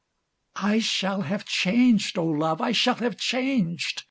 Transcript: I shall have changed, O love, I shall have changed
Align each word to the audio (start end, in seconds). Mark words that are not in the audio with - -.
I 0.55 0.79
shall 0.79 1.21
have 1.21 1.45
changed, 1.45 2.17
O 2.17 2.25
love, 2.25 2.59
I 2.59 2.71
shall 2.71 2.95
have 2.95 3.17
changed 3.19 3.99